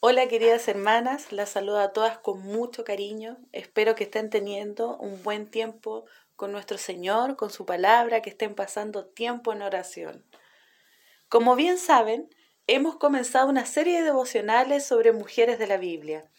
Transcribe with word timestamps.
Hola 0.00 0.28
queridas 0.28 0.68
hermanas, 0.68 1.32
las 1.32 1.48
saludo 1.48 1.78
a 1.78 1.94
todas 1.94 2.18
con 2.18 2.42
mucho 2.42 2.84
cariño. 2.84 3.38
Espero 3.52 3.94
que 3.94 4.04
estén 4.04 4.28
teniendo 4.28 4.98
un 4.98 5.22
buen 5.22 5.50
tiempo 5.50 6.04
con 6.36 6.52
nuestro 6.52 6.76
Señor, 6.76 7.36
con 7.36 7.48
su 7.48 7.64
palabra, 7.64 8.20
que 8.20 8.28
estén 8.28 8.54
pasando 8.54 9.06
tiempo 9.06 9.54
en 9.54 9.62
oración. 9.62 10.26
Como 11.30 11.56
bien 11.56 11.78
saben, 11.78 12.28
hemos 12.66 12.96
comenzado 12.96 13.48
una 13.48 13.64
serie 13.64 14.00
de 14.00 14.04
devocionales 14.04 14.86
sobre 14.86 15.12
mujeres 15.12 15.58
de 15.58 15.66
la 15.66 15.78
Biblia. 15.78 16.30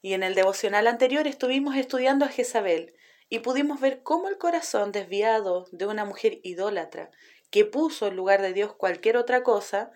Y 0.00 0.14
en 0.14 0.22
el 0.22 0.34
devocional 0.34 0.86
anterior 0.86 1.26
estuvimos 1.26 1.76
estudiando 1.76 2.24
a 2.24 2.28
Jezabel 2.28 2.94
y 3.28 3.40
pudimos 3.40 3.78
ver 3.78 4.02
cómo 4.04 4.28
el 4.28 4.38
corazón 4.38 4.90
desviado 4.90 5.66
de 5.70 5.84
una 5.84 6.06
mujer 6.06 6.40
idólatra, 6.42 7.10
que 7.50 7.66
puso 7.66 8.06
en 8.06 8.16
lugar 8.16 8.40
de 8.40 8.54
Dios 8.54 8.74
cualquier 8.74 9.18
otra 9.18 9.42
cosa, 9.42 9.90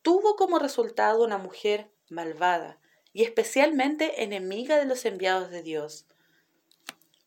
tuvo 0.00 0.36
como 0.36 0.60
resultado 0.60 1.24
una 1.24 1.38
mujer 1.38 1.90
malvada 2.08 2.78
y 3.12 3.24
especialmente 3.24 4.22
enemiga 4.22 4.76
de 4.76 4.84
los 4.84 5.04
enviados 5.04 5.50
de 5.50 5.62
Dios. 5.62 6.06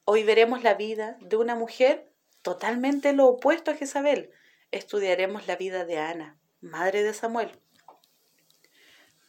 Hoy 0.06 0.24
veremos 0.24 0.64
la 0.64 0.74
vida 0.74 1.18
de 1.22 1.36
una 1.36 1.56
mujer 1.56 2.12
totalmente 2.42 3.14
lo 3.14 3.28
opuesto 3.28 3.72
a 3.72 3.76
Jezabel. 3.76 4.32
Estudiaremos 4.72 5.48
la 5.48 5.56
vida 5.56 5.86
de 5.86 5.98
Ana, 5.98 6.40
madre 6.62 7.04
de 7.04 7.14
Samuel. 7.14 7.52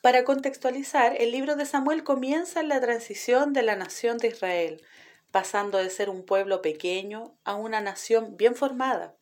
Para 0.03 0.25
contextualizar, 0.25 1.17
el 1.21 1.31
libro 1.31 1.57
de 1.57 1.67
Samuel 1.67 2.05
comienza 2.05 2.61
en 2.61 2.69
la 2.69 2.81
transición 2.81 3.53
de 3.53 3.63
la 3.63 3.77
nación 3.77 4.17
de 4.19 4.29
Israel, 4.29 4.83
pasando 5.31 5.79
de 5.79 5.91
ser 5.91 6.09
un 6.09 6.25
pueblo 6.25 6.63
pequeño 6.63 7.37
a 7.45 7.55
una 7.55 7.81
nación 7.81 8.37
bien 8.37 8.55
formada. 8.55 9.17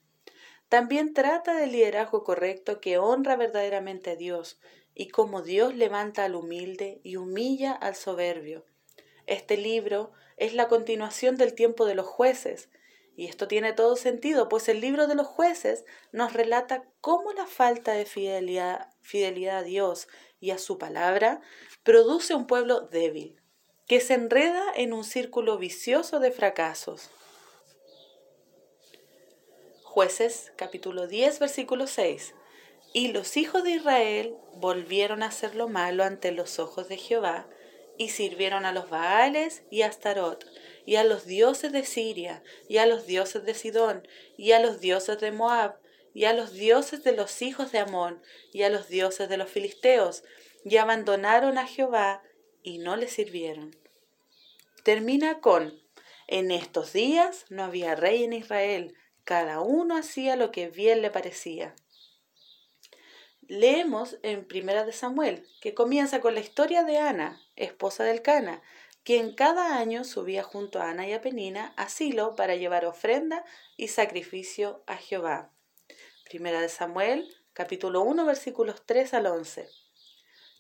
También 0.69 1.15
trata 1.15 1.55
del 1.55 1.73
liderazgo 1.73 2.23
correcto 2.23 2.81
que 2.81 2.99
honra 2.99 3.37
verdaderamente 3.37 4.11
a 4.11 4.17
Dios 4.17 4.61
y 4.99 5.09
cómo 5.09 5.43
Dios 5.43 5.77
levanta 5.77 6.25
al 6.25 6.35
humilde 6.35 7.01
y 7.05 7.17
humilla 7.17 7.73
al 7.73 7.95
soberbio. 7.95 8.67
Este 9.27 9.57
libro 9.57 10.11
es 10.37 10.55
la 10.55 10.67
continuación 10.67 11.37
del 11.37 11.55
tiempo 11.55 11.87
de 11.87 11.95
los 11.95 12.07
jueces, 12.07 12.69
y 13.17 13.27
esto 13.27 13.47
tiene 13.47 13.73
todo 13.73 13.95
sentido, 13.95 14.49
pues 14.49 14.69
el 14.69 14.81
libro 14.81 15.07
de 15.07 15.15
los 15.15 15.27
jueces 15.27 15.85
nos 16.11 16.33
relata 16.33 16.85
cómo 17.01 17.33
la 17.33 17.47
falta 17.47 17.93
de 17.93 18.07
fidelidad, 18.07 18.91
a 19.53 19.63
Dios 19.63 20.09
y 20.41 20.51
a 20.51 20.59
su 20.59 20.79
palabra 20.79 21.41
produce 21.85 22.35
un 22.35 22.49
pueblo 22.49 22.81
débil, 22.81 23.41
que 23.87 24.01
se 24.01 24.15
enreda 24.15 24.65
en 24.75 24.93
un 24.93 25.05
círculo 25.05 25.59
vicioso 25.59 26.19
de 26.19 26.33
fracasos. 26.33 27.11
Jueces 29.85 30.53
capítulo 30.57 31.07
10 31.07 31.39
versículo 31.39 31.87
6. 31.87 32.35
Y 32.93 33.09
los 33.09 33.37
hijos 33.37 33.65
de 33.65 33.73
Israel 33.73 34.35
volvieron 34.55 35.23
a 35.23 35.27
hacer 35.27 35.55
lo 35.55 35.69
malo 35.69 36.05
ante 36.05 36.33
los 36.33 36.59
ojos 36.59 36.89
de 36.89 36.97
Jehová, 36.97 37.47
y 37.99 38.11
sirvieron 38.11 38.65
a 38.65 38.73
los 38.73 38.89
Baales 38.89 39.63
y 39.71 39.83
a 39.83 39.89
Astarot, 39.89 40.47
y 40.87 40.97
a 40.97 41.05
los 41.05 41.27
dioses 41.27 41.71
de 41.73 41.85
Siria, 41.85 42.43
y 42.67 42.79
a 42.79 42.87
los 42.87 43.07
dioses 43.07 43.45
de 43.45 43.53
Sidón, 43.53 44.09
y 44.39 44.53
a 44.53 44.61
los 44.61 44.81
dioses 44.81 45.21
de 45.21 45.33
Moab, 45.33 45.79
y 46.15 46.25
a 46.25 46.33
los 46.33 46.55
dioses 46.55 47.05
de 47.05 47.13
los 47.13 47.43
hijos 47.43 47.73
de 47.73 47.81
Amón, 47.81 48.23
y 48.53 48.63
a 48.63 48.71
los 48.71 48.89
dioses 48.89 49.29
de 49.29 49.37
los 49.37 49.51
filisteos, 49.51 50.25
y 50.65 50.79
abandonaron 50.79 51.59
a 51.59 51.67
Jehová, 51.67 52.23
y 52.63 52.79
no 52.79 52.97
le 52.97 53.09
sirvieron. 53.09 53.77
Termina 54.83 55.41
con, 55.41 55.79
en 56.27 56.51
estos 56.51 56.95
días 56.95 57.45
no 57.51 57.65
había 57.65 57.95
rey 57.95 58.25
en 58.25 58.33
Israel, 58.33 58.95
cada 59.25 59.61
uno 59.61 59.97
hacía 59.97 60.37
lo 60.37 60.51
que 60.53 60.71
bien 60.71 61.03
le 61.03 61.11
parecía 61.11 61.75
leemos 63.49 64.19
en 64.23 64.47
Primera 64.47 64.85
de 64.85 64.93
Samuel, 64.93 65.47
que 65.61 65.75
comienza 65.75 66.21
con 66.21 66.35
la 66.35 66.41
historia 66.41 66.85
de 66.85 66.99
Ana, 66.99 67.41
esposa 67.57 68.05
del 68.05 68.23
Cana, 68.23 68.63
quien 69.03 69.35
cada 69.35 69.79
año 69.79 70.05
subía 70.05 70.43
junto 70.43 70.81
a 70.81 70.91
Ana 70.91 71.09
y 71.09 71.15
a 71.15 71.23
Penina 71.23 71.73
a 71.77 71.89
Silo 71.89 72.37
para 72.37 72.57
llevar 72.57 72.85
ofrenda 72.85 73.45
y 73.79 73.89
sacrificio 73.89 74.85
a 74.87 74.97
Jehová. 74.97 75.51
Primera 76.27 76.61
de 76.61 76.69
Samuel, 76.69 77.35
capítulo 77.55 78.03
1, 78.03 78.27
versículos 78.27 78.85
3 78.85 79.15
al 79.15 79.27
11. 79.27 79.69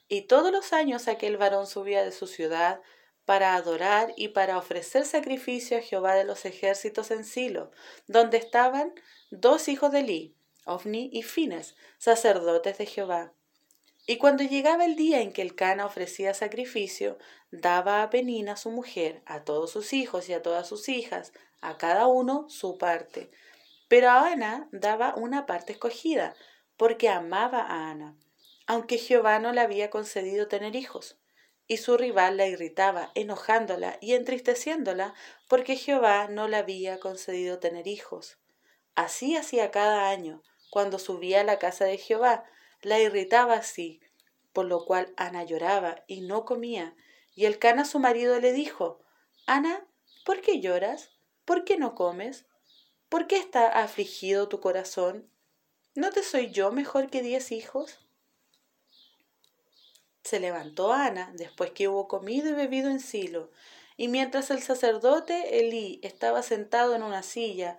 Y 0.09 0.23
todos 0.23 0.51
los 0.51 0.73
años 0.73 1.09
aquel 1.09 1.37
varón 1.37 1.67
subía 1.67 2.03
de 2.03 2.13
su 2.13 2.27
ciudad 2.27 2.81
para 3.27 3.55
adorar 3.55 4.15
y 4.17 4.29
para 4.29 4.57
ofrecer 4.57 5.05
sacrificio 5.05 5.77
a 5.77 5.83
Jehová 5.83 6.15
de 6.15 6.25
los 6.25 6.47
ejércitos 6.47 7.11
en 7.11 7.27
Silo, 7.27 7.71
donde 8.07 8.39
estaban 8.39 8.95
dos 9.31 9.69
hijos 9.69 9.93
de 9.93 9.99
Eli, 10.01 10.38
Ofni 10.69 11.11
y 11.13 11.23
Fines, 11.23 11.75
sacerdotes 11.99 12.79
de 12.79 12.87
Jehová. 12.87 13.33
Y 14.07 14.17
cuando 14.17 14.43
llegaba 14.43 14.85
el 14.85 14.97
día 14.97 15.21
en 15.21 15.33
que 15.33 15.43
el 15.43 15.55
Cana 15.55 15.85
ofrecía 15.85 16.33
sacrificio, 16.33 17.19
daba 17.51 18.03
a 18.03 18.11
Penina 18.11 18.57
su 18.57 18.71
mujer, 18.71 19.23
a 19.27 19.45
todos 19.45 19.71
sus 19.71 19.93
hijos 19.93 20.29
y 20.29 20.33
a 20.33 20.43
todas 20.43 20.67
sus 20.67 20.89
hijas, 20.89 21.33
a 21.61 21.77
cada 21.77 22.07
uno 22.07 22.49
su 22.49 22.79
parte. 22.79 23.31
Pero 23.89 24.09
a 24.11 24.31
Ana 24.31 24.69
daba 24.73 25.15
una 25.15 25.47
parte 25.47 25.73
escogida, 25.73 26.35
porque 26.77 27.09
amaba 27.09 27.61
a 27.61 27.91
Ana, 27.91 28.17
aunque 28.67 28.99
Jehová 28.99 29.39
no 29.41 29.53
le 29.53 29.61
había 29.61 29.91
concedido 29.91 30.49
tener 30.49 30.77
hijos. 30.77 31.19
Y 31.67 31.77
su 31.77 31.99
rival 31.99 32.39
la 32.39 32.47
irritaba, 32.47 33.11
enojándola 33.15 33.99
y 34.01 34.15
entristeciéndola, 34.15 35.13
porque 35.49 35.77
Jehová 35.77 36.29
no 36.29 36.49
le 36.49 36.57
había 36.57 36.99
concedido 36.99 37.59
tener 37.59 37.87
hijos. 37.87 38.39
Así 38.95 39.37
hacía 39.37 39.71
cada 39.71 40.09
año, 40.09 40.43
cuando 40.71 40.99
subía 40.99 41.41
a 41.41 41.45
la 41.45 41.59
casa 41.59 41.85
de 41.85 41.99
Jehová. 41.99 42.45
La 42.83 43.01
irritaba 43.01 43.55
así, 43.55 44.01
por 44.53 44.67
lo 44.67 44.85
cual 44.85 45.13
Ana 45.17 45.45
lloraba 45.45 46.05
y 46.07 46.21
no 46.21 46.45
comía. 46.45 46.95
Y 47.35 47.47
el 47.47 47.59
Cana 47.59 47.85
su 47.85 47.99
marido 47.99 48.39
le 48.41 48.53
dijo, 48.53 49.01
Ana, 49.47 49.87
¿por 50.25 50.41
qué 50.41 50.61
lloras? 50.61 51.11
¿Por 51.45 51.65
qué 51.65 51.77
no 51.77 51.95
comes? 51.95 52.47
¿Por 53.09 53.27
qué 53.27 53.37
está 53.37 53.69
afligido 53.69 54.49
tu 54.49 54.61
corazón? 54.61 55.31
¿No 55.95 56.11
te 56.11 56.23
soy 56.23 56.51
yo 56.51 56.71
mejor 56.73 57.11
que 57.11 57.23
diez 57.23 57.53
hijos? 57.53 57.99
Se 60.23 60.41
levantó 60.41 60.93
Ana 60.93 61.33
después 61.35 61.71
que 61.71 61.89
hubo 61.89 62.07
comido 62.07 62.51
y 62.51 62.53
bebido 62.53 62.91
en 62.91 63.01
Silo, 63.01 63.51
y 63.97 64.09
mientras 64.09 64.51
el 64.51 64.63
sacerdote 64.63 65.59
Elí 65.59 66.01
estaba 66.03 66.43
sentado 66.43 66.95
en 66.95 67.03
una 67.03 67.23
silla 67.23 67.79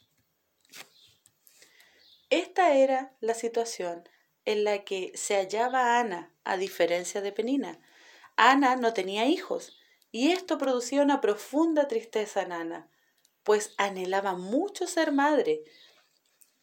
Esta 2.31 2.75
era 2.75 3.13
la 3.19 3.33
situación 3.33 4.07
en 4.45 4.63
la 4.63 4.85
que 4.85 5.11
se 5.15 5.35
hallaba 5.35 5.99
Ana, 5.99 6.33
a 6.45 6.55
diferencia 6.55 7.19
de 7.19 7.33
Penina. 7.33 7.77
Ana 8.37 8.77
no 8.77 8.93
tenía 8.93 9.25
hijos, 9.25 9.77
y 10.13 10.31
esto 10.31 10.57
producía 10.57 11.01
una 11.01 11.19
profunda 11.19 11.89
tristeza 11.89 12.41
en 12.41 12.53
Ana, 12.53 12.89
pues 13.43 13.73
anhelaba 13.77 14.33
mucho 14.33 14.87
ser 14.87 15.11
madre. 15.11 15.65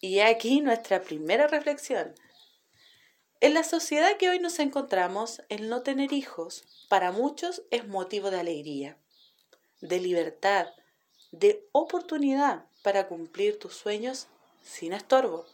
Y 0.01 0.21
aquí 0.21 0.63
nuestra 0.63 1.03
primera 1.03 1.49
reflexión. 1.49 2.15
En 3.41 3.53
la 3.53 3.63
sociedad 3.63 4.17
que 4.17 4.31
hoy 4.31 4.39
nos 4.39 4.61
encontramos, 4.61 5.43
el 5.51 5.69
no 5.69 5.83
tener 5.83 6.15
hijos 6.15 6.65
para 6.89 7.13
muchos 7.13 7.63
es 7.71 7.87
motivo 7.87 8.31
de 8.31 8.41
alegría, 8.41 8.97
de 9.83 10.01
libertad, 10.01 10.69
de 11.31 11.69
oportunidad 11.73 12.65
para 12.83 13.07
cumplir 13.07 13.59
tus 13.59 13.75
sueños 13.75 14.29
sin 14.63 14.95
estorbo. 14.95 15.45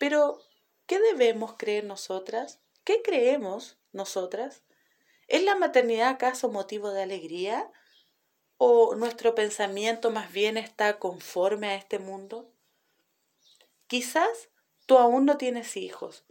Pero, 0.00 0.40
¿qué 0.86 0.98
debemos 0.98 1.56
creer 1.58 1.84
nosotras? 1.84 2.58
¿Qué 2.84 3.02
creemos 3.02 3.76
nosotras? 3.92 4.62
¿Es 5.28 5.44
la 5.44 5.56
maternidad 5.56 6.08
acaso 6.08 6.48
motivo 6.48 6.90
de 6.90 7.02
alegría? 7.02 7.70
¿O 8.56 8.94
nuestro 8.94 9.34
pensamiento 9.34 10.10
más 10.10 10.32
bien 10.32 10.56
está 10.56 10.98
conforme 10.98 11.68
a 11.68 11.74
este 11.74 11.98
mundo? 11.98 12.50
Quizás 13.88 14.48
tú 14.86 14.96
aún 14.96 15.26
no 15.26 15.36
tienes 15.36 15.76
hijos, 15.76 16.24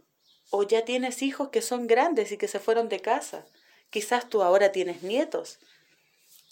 o 0.50 0.64
ya 0.64 0.84
tienes 0.84 1.22
hijos 1.22 1.50
que 1.50 1.62
son 1.62 1.86
grandes 1.86 2.32
y 2.32 2.38
que 2.38 2.48
se 2.48 2.58
fueron 2.58 2.88
de 2.88 2.98
casa. 2.98 3.46
Quizás 3.90 4.28
tú 4.28 4.42
ahora 4.42 4.72
tienes 4.72 5.04
nietos. 5.04 5.60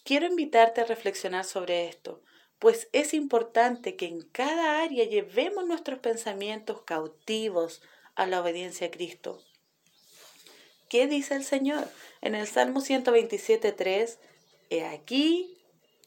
Quiero 0.05 0.27
invitarte 0.27 0.83
a 0.83 0.85
reflexionar 0.85 1.45
sobre 1.45 1.89
esto 1.89 2.23
pues 2.59 2.89
es 2.93 3.15
importante 3.15 3.97
que 3.97 4.07
en 4.07 4.23
cada 4.23 4.83
área 4.83 5.05
llevemos 5.05 5.67
nuestros 5.67 5.99
pensamientos 6.01 6.83
cautivos 6.83 7.83
a 8.15 8.27
la 8.27 8.41
obediencia 8.41 8.89
a 8.89 8.91
Cristo. 8.91 9.43
¿Qué 10.89 11.07
dice 11.07 11.35
el 11.35 11.45
Señor? 11.45 11.89
en 12.21 12.35
el 12.35 12.47
Salmo 12.47 12.81
127.3, 12.81 14.19
He 14.71 14.85
aquí, 14.85 15.57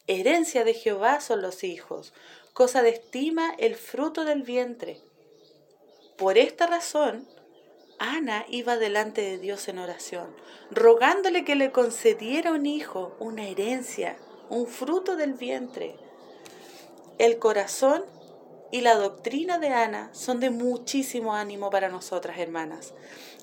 herencia 0.06 0.64
de 0.64 0.74
Jehová 0.74 1.20
son 1.20 1.42
los 1.42 1.64
hijos, 1.64 2.12
cosa 2.52 2.82
de 2.82 2.90
estima 2.90 3.54
el 3.58 3.74
fruto 3.76 4.24
del 4.24 4.42
vientre. 4.42 5.00
Por 6.16 6.38
esta 6.38 6.66
razón, 6.66 7.26
Ana 7.98 8.44
iba 8.48 8.76
delante 8.76 9.22
de 9.22 9.38
Dios 9.38 9.68
en 9.68 9.78
oración, 9.78 10.34
rogándole 10.70 11.44
que 11.44 11.56
le 11.56 11.72
concediera 11.72 12.52
un 12.52 12.66
hijo, 12.66 13.16
una 13.18 13.48
herencia, 13.48 14.18
un 14.48 14.66
fruto 14.66 15.16
del 15.16 15.34
vientre. 15.34 15.96
El 17.18 17.38
corazón 17.38 18.04
y 18.70 18.80
la 18.80 18.94
doctrina 18.94 19.58
de 19.58 19.68
Ana 19.68 20.10
son 20.14 20.40
de 20.40 20.50
muchísimo 20.50 21.34
ánimo 21.34 21.70
para 21.70 21.88
nosotras, 21.88 22.38
hermanas. 22.38 22.94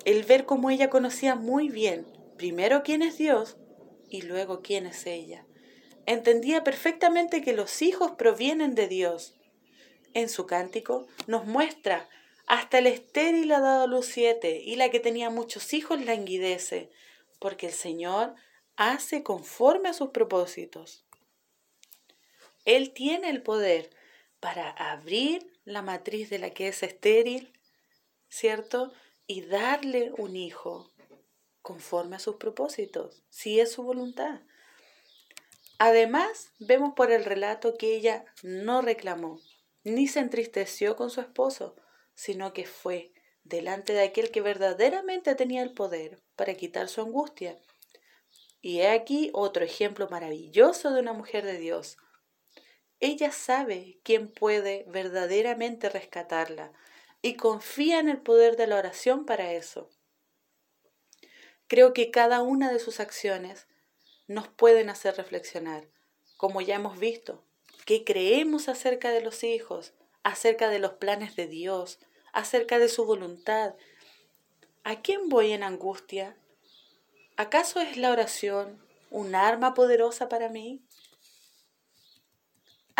El 0.05 0.23
ver 0.23 0.45
cómo 0.45 0.69
ella 0.69 0.89
conocía 0.89 1.35
muy 1.35 1.69
bien, 1.69 2.07
primero 2.37 2.83
quién 2.83 3.01
es 3.01 3.17
Dios 3.17 3.57
y 4.09 4.23
luego 4.23 4.61
quién 4.61 4.85
es 4.85 5.05
ella. 5.05 5.45
Entendía 6.05 6.63
perfectamente 6.63 7.41
que 7.41 7.53
los 7.53 7.81
hijos 7.81 8.11
provienen 8.11 8.73
de 8.73 8.87
Dios. 8.87 9.35
En 10.13 10.29
su 10.29 10.47
cántico 10.47 11.05
nos 11.27 11.45
muestra 11.45 12.09
hasta 12.49 12.79
el 12.79 12.87
estéril 12.87 13.51
ha 13.51 13.59
dado 13.59 13.85
luz 13.85 14.07
siete, 14.07 14.59
y 14.65 14.75
la 14.75 14.89
que 14.89 14.99
tenía 14.99 15.29
muchos 15.29 15.71
hijos 15.71 16.03
languidece, 16.03 16.89
porque 17.39 17.67
el 17.67 17.73
Señor 17.73 18.33
hace 18.75 19.21
conforme 19.21 19.89
a 19.89 19.93
sus 19.93 20.09
propósitos. 20.09 21.05
Él 22.65 22.93
tiene 22.93 23.29
el 23.29 23.41
poder 23.41 23.89
para 24.39 24.69
abrir 24.69 25.51
la 25.65 25.81
matriz 25.81 26.29
de 26.29 26.39
la 26.39 26.51
que 26.51 26.67
es 26.67 26.83
estéril, 26.83 27.53
¿cierto? 28.29 28.93
Y 29.27 29.41
darle 29.41 30.11
un 30.17 30.35
hijo 30.35 30.91
conforme 31.61 32.15
a 32.15 32.19
sus 32.19 32.37
propósitos, 32.37 33.23
si 33.29 33.59
es 33.59 33.71
su 33.71 33.83
voluntad. 33.83 34.41
Además, 35.77 36.51
vemos 36.59 36.93
por 36.93 37.11
el 37.11 37.25
relato 37.25 37.77
que 37.77 37.95
ella 37.95 38.25
no 38.43 38.81
reclamó, 38.81 39.39
ni 39.83 40.07
se 40.07 40.19
entristeció 40.19 40.95
con 40.95 41.09
su 41.09 41.21
esposo, 41.21 41.75
sino 42.15 42.53
que 42.53 42.65
fue 42.65 43.13
delante 43.43 43.93
de 43.93 44.03
aquel 44.03 44.31
que 44.31 44.41
verdaderamente 44.41 45.35
tenía 45.35 45.63
el 45.63 45.73
poder 45.73 46.21
para 46.35 46.55
quitar 46.55 46.89
su 46.89 47.01
angustia. 47.01 47.57
Y 48.61 48.79
he 48.79 48.89
aquí 48.89 49.29
otro 49.33 49.63
ejemplo 49.63 50.09
maravilloso 50.09 50.91
de 50.91 50.99
una 50.99 51.13
mujer 51.13 51.45
de 51.45 51.57
Dios, 51.57 51.97
ella 52.99 53.31
sabe 53.31 53.99
quién 54.03 54.27
puede 54.27 54.85
verdaderamente 54.89 55.89
rescatarla 55.89 56.73
y 57.21 57.35
confía 57.35 57.99
en 57.99 58.09
el 58.09 58.17
poder 58.19 58.57
de 58.57 58.67
la 58.67 58.77
oración 58.77 59.25
para 59.25 59.53
eso. 59.53 59.89
Creo 61.67 61.93
que 61.93 62.11
cada 62.11 62.41
una 62.41 62.71
de 62.71 62.79
sus 62.79 62.99
acciones 62.99 63.67
nos 64.27 64.47
pueden 64.47 64.89
hacer 64.89 65.15
reflexionar, 65.15 65.87
como 66.35 66.61
ya 66.61 66.75
hemos 66.75 66.99
visto, 66.99 67.43
qué 67.85 68.03
creemos 68.03 68.69
acerca 68.69 69.11
de 69.11 69.21
los 69.21 69.43
hijos, 69.43 69.93
acerca 70.23 70.69
de 70.69 70.79
los 70.79 70.93
planes 70.93 71.35
de 71.35 71.47
Dios, 71.47 71.99
acerca 72.33 72.79
de 72.79 72.89
su 72.89 73.05
voluntad. 73.05 73.75
¿A 74.83 75.01
quién 75.01 75.29
voy 75.29 75.51
en 75.51 75.63
angustia? 75.63 76.35
¿Acaso 77.37 77.79
es 77.79 77.97
la 77.97 78.11
oración 78.11 78.83
un 79.09 79.35
arma 79.35 79.73
poderosa 79.73 80.29
para 80.29 80.49
mí? 80.49 80.81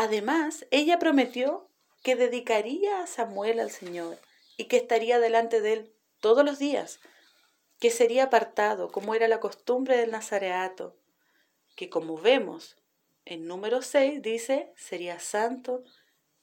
Además, 0.02 0.66
ella 0.72 0.98
prometió 0.98 1.68
que 2.04 2.16
dedicaría 2.16 3.04
a 3.04 3.06
Samuel 3.06 3.60
al 3.60 3.70
Señor 3.70 4.18
y 4.56 4.70
que 4.70 4.78
estaría 4.78 5.20
delante 5.20 5.60
de 5.60 5.74
él 5.74 5.94
todos 6.22 6.46
los 6.46 6.58
días, 6.58 7.02
que 7.82 7.92
sería 7.92 8.24
apartado 8.24 8.94
como 8.94 9.14
era 9.14 9.28
la 9.28 9.42
costumbre 9.42 9.98
del 9.98 10.12
Nazareato, 10.12 10.96
que 11.76 11.90
como 11.90 12.18
vemos 12.18 12.78
en 13.26 13.46
número 13.46 13.82
6 13.82 14.22
dice, 14.22 14.72
sería 14.78 15.20
santo 15.20 15.84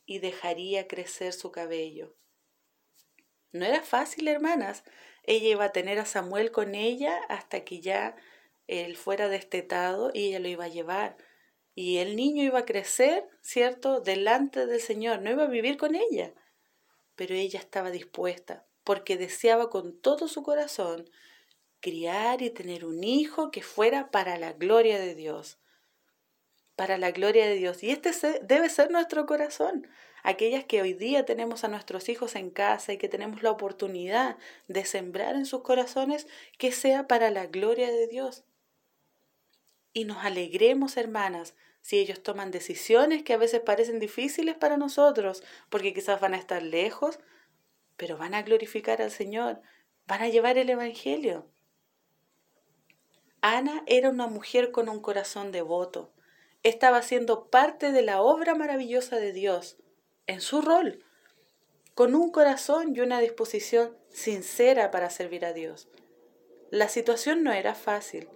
y 0.04 0.18
dejaría 0.18 0.86
crecer 0.86 1.32
su 1.32 1.50
cabello. 1.50 2.14
No 3.52 3.64
era 3.64 3.80
fácil, 3.80 4.28
hermanas. 4.28 4.84
Ella 5.22 5.48
iba 5.48 5.64
a 5.64 5.72
tener 5.72 5.98
a 5.98 6.04
Samuel 6.04 6.52
con 6.52 6.74
ella 6.74 7.22
hasta 7.30 7.64
que 7.64 7.80
ya 7.80 8.16
él 8.66 8.98
fuera 8.98 9.30
destetado 9.30 10.10
y 10.12 10.26
ella 10.26 10.40
lo 10.40 10.48
iba 10.48 10.64
a 10.66 10.68
llevar. 10.68 11.16
Y 11.78 11.98
el 11.98 12.16
niño 12.16 12.42
iba 12.42 12.60
a 12.60 12.64
crecer, 12.64 13.28
¿cierto?, 13.42 14.00
delante 14.00 14.64
del 14.64 14.80
Señor, 14.80 15.20
no 15.20 15.30
iba 15.30 15.42
a 15.42 15.46
vivir 15.48 15.76
con 15.76 15.94
ella. 15.94 16.32
Pero 17.16 17.34
ella 17.34 17.60
estaba 17.60 17.90
dispuesta, 17.90 18.64
porque 18.82 19.18
deseaba 19.18 19.68
con 19.68 20.00
todo 20.00 20.26
su 20.26 20.42
corazón 20.42 21.10
criar 21.80 22.40
y 22.40 22.48
tener 22.48 22.86
un 22.86 23.04
hijo 23.04 23.50
que 23.50 23.60
fuera 23.60 24.10
para 24.10 24.38
la 24.38 24.54
gloria 24.54 24.98
de 24.98 25.14
Dios. 25.14 25.58
Para 26.76 26.96
la 26.96 27.10
gloria 27.10 27.46
de 27.46 27.56
Dios. 27.56 27.82
Y 27.82 27.90
este 27.90 28.10
debe 28.42 28.70
ser 28.70 28.90
nuestro 28.90 29.26
corazón. 29.26 29.86
Aquellas 30.22 30.64
que 30.64 30.80
hoy 30.80 30.94
día 30.94 31.26
tenemos 31.26 31.62
a 31.62 31.68
nuestros 31.68 32.08
hijos 32.08 32.36
en 32.36 32.48
casa 32.48 32.94
y 32.94 32.96
que 32.96 33.10
tenemos 33.10 33.42
la 33.42 33.50
oportunidad 33.50 34.38
de 34.66 34.86
sembrar 34.86 35.34
en 35.34 35.44
sus 35.44 35.60
corazones, 35.60 36.26
que 36.56 36.72
sea 36.72 37.06
para 37.06 37.30
la 37.30 37.44
gloria 37.46 37.92
de 37.92 38.06
Dios. 38.06 38.44
Y 39.96 40.04
nos 40.04 40.18
alegremos, 40.26 40.98
hermanas, 40.98 41.54
si 41.80 41.98
ellos 41.98 42.22
toman 42.22 42.50
decisiones 42.50 43.22
que 43.22 43.32
a 43.32 43.38
veces 43.38 43.62
parecen 43.62 43.98
difíciles 43.98 44.54
para 44.54 44.76
nosotros, 44.76 45.42
porque 45.70 45.94
quizás 45.94 46.20
van 46.20 46.34
a 46.34 46.36
estar 46.36 46.62
lejos, 46.62 47.18
pero 47.96 48.18
van 48.18 48.34
a 48.34 48.42
glorificar 48.42 49.00
al 49.00 49.10
Señor, 49.10 49.62
van 50.06 50.20
a 50.20 50.28
llevar 50.28 50.58
el 50.58 50.68
Evangelio. 50.68 51.46
Ana 53.40 53.84
era 53.86 54.10
una 54.10 54.26
mujer 54.26 54.70
con 54.70 54.90
un 54.90 55.00
corazón 55.00 55.50
devoto. 55.50 56.12
Estaba 56.62 57.00
siendo 57.00 57.48
parte 57.48 57.90
de 57.90 58.02
la 58.02 58.20
obra 58.20 58.54
maravillosa 58.54 59.16
de 59.16 59.32
Dios, 59.32 59.78
en 60.26 60.42
su 60.42 60.60
rol, 60.60 61.06
con 61.94 62.14
un 62.14 62.30
corazón 62.30 62.94
y 62.94 63.00
una 63.00 63.18
disposición 63.18 63.96
sincera 64.10 64.90
para 64.90 65.08
servir 65.08 65.46
a 65.46 65.54
Dios. 65.54 65.88
La 66.70 66.90
situación 66.90 67.42
no 67.42 67.50
era 67.50 67.74
fácil. 67.74 68.28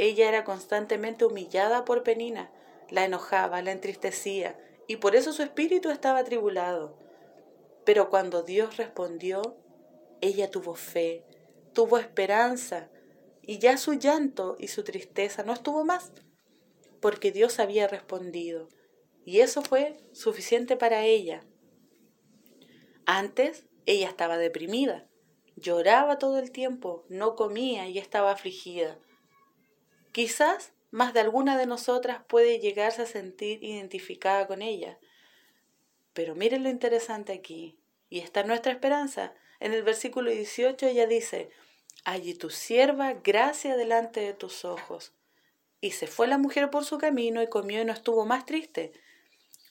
Ella 0.00 0.28
era 0.28 0.44
constantemente 0.44 1.24
humillada 1.24 1.84
por 1.84 2.04
Penina, 2.04 2.52
la 2.88 3.04
enojaba, 3.04 3.62
la 3.62 3.72
entristecía, 3.72 4.56
y 4.86 4.98
por 4.98 5.16
eso 5.16 5.32
su 5.32 5.42
espíritu 5.42 5.90
estaba 5.90 6.20
atribulado. 6.20 6.96
Pero 7.84 8.08
cuando 8.08 8.44
Dios 8.44 8.76
respondió, 8.76 9.56
ella 10.20 10.52
tuvo 10.52 10.76
fe, 10.76 11.24
tuvo 11.72 11.98
esperanza, 11.98 12.90
y 13.42 13.58
ya 13.58 13.76
su 13.76 13.94
llanto 13.94 14.56
y 14.60 14.68
su 14.68 14.84
tristeza 14.84 15.42
no 15.42 15.52
estuvo 15.52 15.82
más, 15.82 16.12
porque 17.00 17.32
Dios 17.32 17.58
había 17.58 17.88
respondido, 17.88 18.68
y 19.24 19.40
eso 19.40 19.62
fue 19.62 19.96
suficiente 20.12 20.76
para 20.76 21.06
ella. 21.06 21.42
Antes 23.04 23.66
ella 23.84 24.08
estaba 24.08 24.38
deprimida, 24.38 25.08
lloraba 25.56 26.20
todo 26.20 26.38
el 26.38 26.52
tiempo, 26.52 27.04
no 27.08 27.34
comía 27.34 27.88
y 27.88 27.98
estaba 27.98 28.30
afligida. 28.30 28.96
Quizás 30.12 30.72
más 30.90 31.12
de 31.12 31.20
alguna 31.20 31.58
de 31.58 31.66
nosotras 31.66 32.22
puede 32.26 32.60
llegarse 32.60 33.02
a 33.02 33.06
sentir 33.06 33.62
identificada 33.62 34.46
con 34.46 34.62
ella. 34.62 34.98
Pero 36.12 36.34
miren 36.34 36.62
lo 36.62 36.70
interesante 36.70 37.32
aquí, 37.32 37.78
y 38.08 38.20
está 38.20 38.42
nuestra 38.42 38.72
esperanza. 38.72 39.34
En 39.60 39.72
el 39.72 39.82
versículo 39.82 40.30
18 40.30 40.86
ella 40.86 41.06
dice, 41.06 41.50
Allí 42.04 42.34
tu 42.34 42.50
sierva, 42.50 43.12
gracia 43.12 43.76
delante 43.76 44.20
de 44.20 44.32
tus 44.32 44.64
ojos. 44.64 45.12
Y 45.80 45.92
se 45.92 46.06
fue 46.06 46.26
la 46.26 46.38
mujer 46.38 46.70
por 46.70 46.84
su 46.84 46.98
camino 46.98 47.42
y 47.42 47.48
comió 47.48 47.82
y 47.82 47.84
no 47.84 47.92
estuvo 47.92 48.24
más 48.24 48.46
triste. 48.46 48.92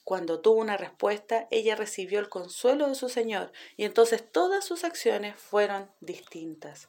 Cuando 0.04 0.40
tuvo 0.40 0.60
una 0.60 0.76
respuesta, 0.76 1.48
ella 1.50 1.74
recibió 1.74 2.20
el 2.20 2.30
consuelo 2.30 2.88
de 2.88 2.94
su 2.94 3.08
Señor, 3.08 3.52
y 3.76 3.84
entonces 3.84 4.24
todas 4.30 4.64
sus 4.64 4.84
acciones 4.84 5.36
fueron 5.36 5.90
distintas. 6.00 6.88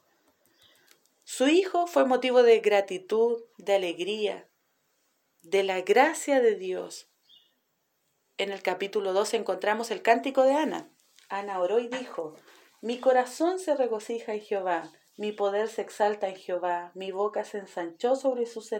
Su 1.32 1.48
hijo 1.48 1.86
fue 1.86 2.06
motivo 2.06 2.42
de 2.42 2.60
gratitud, 2.60 3.44
de 3.60 3.76
alegría, 3.76 4.50
de 5.44 5.62
la 5.62 5.82
gracia 5.82 6.42
de 6.42 6.56
Dios. 6.56 7.08
En 8.40 8.52
el 8.52 8.64
capítulo 8.64 9.14
2 9.14 9.36
encontramos 9.36 9.92
el 9.92 10.02
cántico 10.02 10.42
de 10.42 10.54
Ana. 10.54 10.92
Ana 11.30 11.60
oró 11.60 11.78
y 11.78 11.88
dijo, 11.88 12.34
Mi 12.82 13.00
corazón 13.00 13.60
se 13.60 13.76
regocija 13.76 14.34
en 14.34 14.42
Jehová, 14.42 14.92
mi 15.18 15.32
poder 15.32 15.68
se 15.68 15.84
exalta 15.84 16.28
en 16.30 16.36
Jehová, 16.36 16.92
mi 16.96 17.12
boca 17.12 17.44
se 17.44 17.60
ensanchó 17.60 18.16
sobre 18.16 18.48
sus 18.48 18.72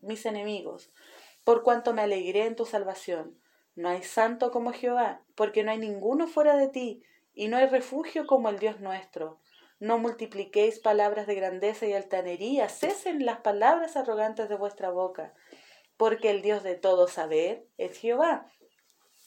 mis 0.00 0.26
enemigos, 0.26 0.92
por 1.42 1.64
cuanto 1.64 1.92
me 1.92 2.02
alegré 2.02 2.46
en 2.46 2.54
tu 2.54 2.66
salvación. 2.66 3.42
No 3.74 3.88
hay 3.88 4.04
santo 4.04 4.52
como 4.52 4.72
Jehová, 4.72 5.24
porque 5.34 5.64
no 5.64 5.72
hay 5.72 5.78
ninguno 5.78 6.28
fuera 6.28 6.56
de 6.56 6.68
ti, 6.68 7.02
y 7.34 7.48
no 7.48 7.56
hay 7.56 7.66
refugio 7.66 8.28
como 8.28 8.48
el 8.48 8.60
Dios 8.60 8.78
nuestro. 8.78 9.40
No 9.78 9.98
multipliquéis 9.98 10.78
palabras 10.78 11.26
de 11.26 11.34
grandeza 11.34 11.86
y 11.86 11.92
altanería, 11.92 12.68
cesen 12.68 13.26
las 13.26 13.40
palabras 13.40 13.96
arrogantes 13.96 14.48
de 14.48 14.56
vuestra 14.56 14.90
boca, 14.90 15.34
porque 15.98 16.30
el 16.30 16.40
Dios 16.40 16.62
de 16.62 16.76
todo 16.76 17.08
saber 17.08 17.66
es 17.76 17.98
Jehová. 17.98 18.50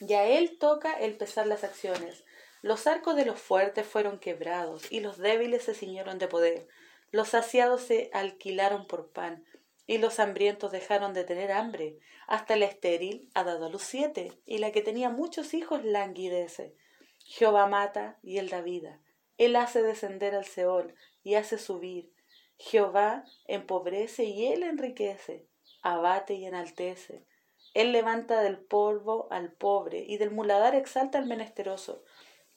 Y 0.00 0.14
a 0.14 0.24
él 0.24 0.58
toca 0.58 0.92
el 0.98 1.16
pesar 1.16 1.46
las 1.46 1.62
acciones. 1.62 2.24
Los 2.62 2.86
arcos 2.86 3.14
de 3.14 3.24
los 3.24 3.38
fuertes 3.38 3.86
fueron 3.86 4.18
quebrados, 4.18 4.90
y 4.90 5.00
los 5.00 5.18
débiles 5.18 5.62
se 5.62 5.74
ciñeron 5.74 6.18
de 6.18 6.26
poder. 6.26 6.66
Los 7.12 7.28
saciados 7.28 7.82
se 7.82 8.10
alquilaron 8.12 8.86
por 8.86 9.12
pan, 9.12 9.44
y 9.86 9.98
los 9.98 10.18
hambrientos 10.18 10.72
dejaron 10.72 11.14
de 11.14 11.24
tener 11.24 11.52
hambre. 11.52 11.98
Hasta 12.26 12.54
el 12.54 12.64
estéril 12.64 13.30
ha 13.34 13.44
dado 13.44 13.66
a 13.66 13.68
luz 13.68 13.82
siete, 13.82 14.32
y 14.46 14.58
la 14.58 14.72
que 14.72 14.82
tenía 14.82 15.10
muchos 15.10 15.54
hijos 15.54 15.84
languidece. 15.84 16.74
Jehová 17.24 17.66
mata 17.66 18.18
y 18.22 18.38
él 18.38 18.48
da 18.48 18.62
vida. 18.62 19.00
Él 19.40 19.56
hace 19.56 19.82
descender 19.82 20.34
al 20.34 20.44
Seol 20.44 20.94
y 21.22 21.36
hace 21.36 21.56
subir. 21.56 22.12
Jehová 22.58 23.24
empobrece 23.46 24.24
y 24.24 24.48
él 24.48 24.62
enriquece, 24.62 25.48
abate 25.80 26.34
y 26.34 26.44
enaltece. 26.44 27.24
Él 27.72 27.90
levanta 27.92 28.42
del 28.42 28.58
polvo 28.58 29.28
al 29.30 29.50
pobre 29.50 30.00
y 30.00 30.18
del 30.18 30.30
muladar 30.30 30.74
exalta 30.74 31.16
al 31.16 31.24
menesteroso, 31.24 32.04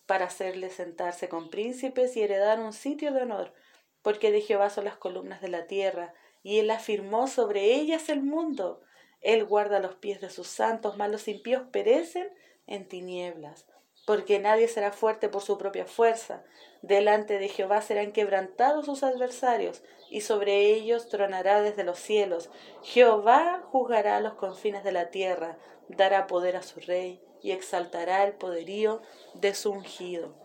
para 0.05 0.25
hacerle 0.25 0.69
sentarse 0.69 1.29
con 1.29 1.49
príncipes 1.49 2.17
y 2.17 2.21
heredar 2.21 2.59
un 2.59 2.73
sitio 2.73 3.13
de 3.13 3.21
honor, 3.21 3.53
porque 4.01 4.33
de 4.33 4.41
Jehová 4.41 4.69
son 4.69 4.83
las 4.83 4.97
columnas 4.97 5.39
de 5.39 5.47
la 5.47 5.67
tierra, 5.67 6.13
y 6.41 6.59
él 6.59 6.69
afirmó 6.69 7.27
sobre 7.27 7.75
ellas 7.75 8.09
el 8.09 8.21
mundo. 8.21 8.81
Él 9.21 9.45
guarda 9.45 9.79
los 9.79 9.95
pies 9.95 10.19
de 10.19 10.29
sus 10.29 10.47
santos, 10.47 10.97
mas 10.97 11.09
los 11.09 11.29
impíos 11.29 11.63
perecen 11.71 12.27
en 12.67 12.89
tinieblas 12.89 13.72
porque 14.05 14.39
nadie 14.39 14.67
será 14.67 14.91
fuerte 14.91 15.29
por 15.29 15.41
su 15.41 15.57
propia 15.57 15.85
fuerza. 15.85 16.43
Delante 16.81 17.39
de 17.39 17.47
Jehová 17.47 17.81
serán 17.81 18.11
quebrantados 18.11 18.85
sus 18.85 19.03
adversarios, 19.03 19.81
y 20.09 20.21
sobre 20.21 20.73
ellos 20.73 21.07
tronará 21.07 21.61
desde 21.61 21.83
los 21.83 21.99
cielos. 21.99 22.49
Jehová 22.83 23.63
juzgará 23.71 24.19
los 24.19 24.33
confines 24.33 24.83
de 24.83 24.91
la 24.91 25.09
tierra, 25.09 25.57
dará 25.87 26.27
poder 26.27 26.57
a 26.57 26.63
su 26.63 26.79
rey, 26.81 27.21
y 27.41 27.51
exaltará 27.51 28.23
el 28.25 28.33
poderío 28.33 29.01
de 29.33 29.53
su 29.53 29.71
ungido. 29.71 30.35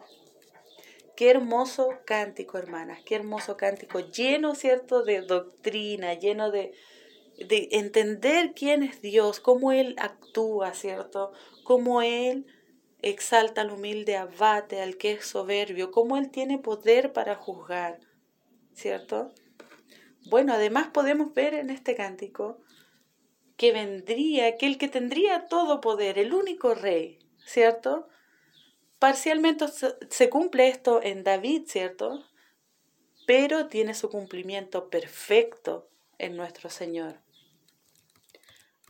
Qué 1.16 1.30
hermoso 1.30 1.90
cántico, 2.04 2.58
hermanas, 2.58 3.00
qué 3.04 3.16
hermoso 3.16 3.56
cántico, 3.56 3.98
lleno, 3.98 4.54
¿cierto?, 4.54 5.02
de 5.02 5.22
doctrina, 5.22 6.14
lleno 6.14 6.52
de, 6.52 6.72
de 7.36 7.68
entender 7.72 8.52
quién 8.54 8.84
es 8.84 9.02
Dios, 9.02 9.40
cómo 9.40 9.72
Él 9.72 9.96
actúa, 9.98 10.74
¿cierto?, 10.74 11.32
cómo 11.64 12.02
Él 12.02 12.46
exalta 13.02 13.60
al 13.60 13.70
humilde, 13.70 14.16
abate 14.16 14.80
al 14.80 14.96
que 14.96 15.12
es 15.12 15.26
soberbio, 15.26 15.90
cómo 15.90 16.16
Él 16.16 16.30
tiene 16.30 16.58
poder 16.58 17.12
para 17.12 17.34
juzgar, 17.34 18.00
¿cierto? 18.74 19.32
Bueno, 20.26 20.52
además 20.52 20.88
podemos 20.88 21.32
ver 21.34 21.54
en 21.54 21.70
este 21.70 21.94
cántico 21.94 22.58
que 23.56 23.72
vendría 23.72 24.46
aquel 24.46 24.78
que 24.78 24.88
tendría 24.88 25.46
todo 25.46 25.80
poder, 25.80 26.18
el 26.18 26.32
único 26.32 26.74
rey, 26.74 27.18
¿cierto? 27.44 28.08
Parcialmente 28.98 29.66
se 30.10 30.30
cumple 30.30 30.68
esto 30.68 31.00
en 31.02 31.24
David, 31.24 31.62
¿cierto? 31.66 32.24
Pero 33.26 33.66
tiene 33.66 33.94
su 33.94 34.10
cumplimiento 34.10 34.90
perfecto 34.90 35.88
en 36.18 36.36
nuestro 36.36 36.70
Señor. 36.70 37.20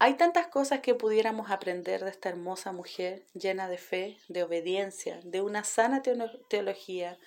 Hay 0.00 0.14
tantas 0.14 0.47
cosas 0.47 0.81
que 0.81 0.95
pudiéramos 0.95 1.50
aprender 1.50 2.05
de 2.05 2.11
esta 2.11 2.28
hermosa 2.28 2.71
mujer 2.71 3.26
llena 3.35 3.69
de 3.69 3.78
fe, 3.78 4.19
de 4.28 4.45
obediencia, 4.45 5.21
de 5.25 5.40
una 5.40 5.64
sana 5.64 6.02
teología. 6.02 7.19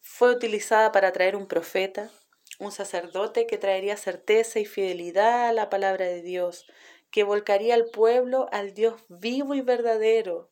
Fue 0.00 0.30
utilizada 0.30 0.92
para 0.92 1.12
traer 1.12 1.36
un 1.36 1.46
profeta, 1.46 2.10
un 2.58 2.72
sacerdote 2.72 3.46
que 3.46 3.58
traería 3.58 3.98
certeza 3.98 4.60
y 4.60 4.64
fidelidad 4.64 5.48
a 5.48 5.52
la 5.52 5.68
palabra 5.68 6.06
de 6.06 6.22
Dios, 6.22 6.66
que 7.10 7.22
volcaría 7.22 7.74
al 7.74 7.86
pueblo 7.86 8.48
al 8.50 8.72
Dios 8.72 8.94
vivo 9.08 9.54
y 9.54 9.60
verdadero. 9.60 10.50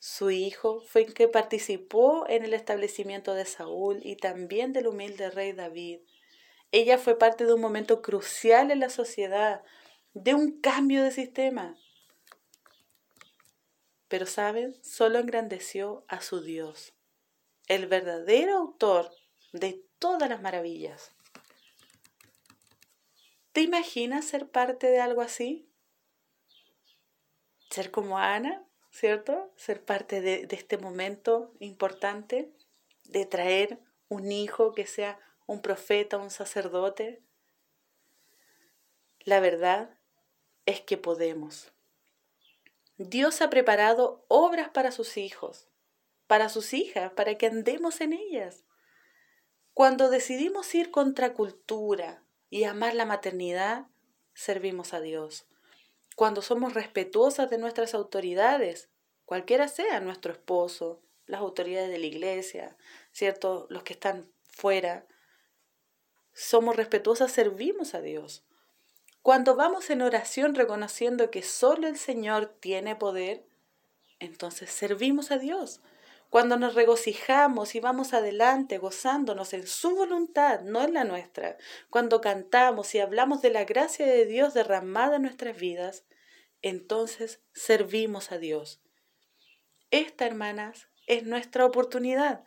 Su 0.00 0.32
hijo 0.32 0.80
fue 0.80 1.02
el 1.02 1.14
que 1.14 1.28
participó 1.28 2.26
en 2.28 2.44
el 2.44 2.52
establecimiento 2.52 3.32
de 3.34 3.44
Saúl 3.44 4.00
y 4.02 4.16
también 4.16 4.72
del 4.72 4.88
humilde 4.88 5.30
rey 5.30 5.52
David. 5.52 6.00
Ella 6.72 6.98
fue 6.98 7.16
parte 7.16 7.46
de 7.46 7.54
un 7.54 7.60
momento 7.60 8.02
crucial 8.02 8.72
en 8.72 8.80
la 8.80 8.90
sociedad, 8.90 9.62
de 10.16 10.32
un 10.32 10.62
cambio 10.62 11.02
de 11.02 11.10
sistema. 11.10 11.76
Pero, 14.08 14.24
¿saben? 14.24 14.74
Solo 14.82 15.18
engrandeció 15.18 16.06
a 16.08 16.22
su 16.22 16.40
Dios, 16.40 16.94
el 17.68 17.86
verdadero 17.86 18.56
autor 18.56 19.10
de 19.52 19.84
todas 19.98 20.30
las 20.30 20.40
maravillas. 20.40 21.12
¿Te 23.52 23.60
imaginas 23.60 24.24
ser 24.24 24.48
parte 24.48 24.86
de 24.86 25.00
algo 25.00 25.20
así? 25.20 25.68
Ser 27.68 27.90
como 27.90 28.18
Ana, 28.18 28.64
¿cierto? 28.90 29.52
Ser 29.56 29.84
parte 29.84 30.22
de, 30.22 30.46
de 30.46 30.56
este 30.56 30.78
momento 30.78 31.52
importante 31.60 32.54
de 33.04 33.26
traer 33.26 33.80
un 34.08 34.32
hijo 34.32 34.72
que 34.72 34.86
sea 34.86 35.20
un 35.44 35.60
profeta, 35.60 36.16
un 36.16 36.30
sacerdote. 36.30 37.22
La 39.20 39.40
verdad 39.40 39.95
es 40.66 40.80
que 40.80 40.96
podemos. 40.98 41.72
Dios 42.98 43.40
ha 43.42 43.50
preparado 43.50 44.24
obras 44.28 44.68
para 44.70 44.90
sus 44.90 45.16
hijos, 45.16 45.68
para 46.26 46.48
sus 46.48 46.74
hijas, 46.74 47.12
para 47.12 47.36
que 47.36 47.46
andemos 47.46 48.00
en 48.00 48.12
ellas. 48.12 48.64
Cuando 49.74 50.08
decidimos 50.08 50.74
ir 50.74 50.90
contra 50.90 51.34
cultura 51.34 52.22
y 52.48 52.64
amar 52.64 52.94
la 52.94 53.04
maternidad, 53.04 53.86
servimos 54.34 54.94
a 54.94 55.00
Dios. 55.00 55.46
Cuando 56.14 56.40
somos 56.40 56.72
respetuosas 56.72 57.50
de 57.50 57.58
nuestras 57.58 57.94
autoridades, 57.94 58.88
cualquiera 59.26 59.68
sea 59.68 60.00
nuestro 60.00 60.32
esposo, 60.32 61.02
las 61.26 61.40
autoridades 61.40 61.90
de 61.90 61.98
la 61.98 62.06
iglesia, 62.06 62.78
¿cierto? 63.12 63.66
Los 63.68 63.82
que 63.82 63.92
están 63.92 64.30
fuera, 64.48 65.06
somos 66.32 66.76
respetuosas, 66.76 67.30
servimos 67.32 67.94
a 67.94 68.00
Dios. 68.00 68.45
Cuando 69.26 69.56
vamos 69.56 69.90
en 69.90 70.02
oración 70.02 70.54
reconociendo 70.54 71.32
que 71.32 71.42
solo 71.42 71.88
el 71.88 71.98
Señor 71.98 72.46
tiene 72.60 72.94
poder, 72.94 73.44
entonces 74.20 74.70
servimos 74.70 75.32
a 75.32 75.38
Dios. 75.38 75.80
Cuando 76.30 76.56
nos 76.56 76.76
regocijamos 76.76 77.74
y 77.74 77.80
vamos 77.80 78.14
adelante 78.14 78.78
gozándonos 78.78 79.52
en 79.52 79.66
su 79.66 79.96
voluntad, 79.96 80.60
no 80.60 80.80
en 80.84 80.94
la 80.94 81.02
nuestra. 81.02 81.56
Cuando 81.90 82.20
cantamos 82.20 82.94
y 82.94 83.00
hablamos 83.00 83.42
de 83.42 83.50
la 83.50 83.64
gracia 83.64 84.06
de 84.06 84.26
Dios 84.26 84.54
derramada 84.54 85.16
en 85.16 85.22
nuestras 85.22 85.58
vidas, 85.58 86.04
entonces 86.62 87.40
servimos 87.52 88.30
a 88.30 88.38
Dios. 88.38 88.80
Esta, 89.90 90.24
hermanas, 90.24 90.86
es 91.08 91.24
nuestra 91.24 91.66
oportunidad, 91.66 92.44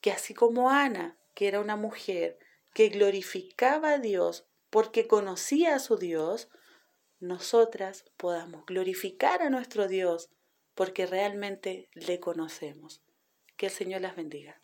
que 0.00 0.10
así 0.10 0.32
como 0.32 0.70
Ana, 0.70 1.18
que 1.34 1.48
era 1.48 1.60
una 1.60 1.76
mujer 1.76 2.38
que 2.72 2.88
glorificaba 2.88 3.90
a 3.90 3.98
Dios 3.98 4.46
porque 4.74 5.06
conocía 5.06 5.76
a 5.76 5.78
su 5.78 5.98
Dios, 5.98 6.48
nosotras 7.20 8.06
podamos 8.16 8.66
glorificar 8.66 9.40
a 9.40 9.48
nuestro 9.48 9.86
Dios 9.86 10.30
porque 10.74 11.06
realmente 11.06 11.88
le 11.92 12.18
conocemos. 12.18 13.00
Que 13.56 13.66
el 13.66 13.72
Señor 13.72 14.00
las 14.00 14.16
bendiga. 14.16 14.63